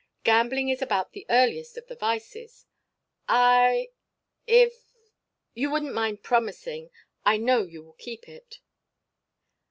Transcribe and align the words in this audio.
Gambling 0.23 0.69
is 0.69 0.81
about 0.81 1.11
the 1.11 1.27
earliest 1.29 1.77
of 1.77 1.85
the 1.85 1.93
vices. 1.95 2.65
I 3.27 3.91
if 4.47 4.73
you 5.53 5.69
wouldn't 5.69 5.93
mind 5.93 6.23
promising 6.23 6.89
I 7.23 7.37
know 7.37 7.61
you 7.61 7.83
will 7.83 7.93
keep 7.93 8.27
it." 8.27 8.61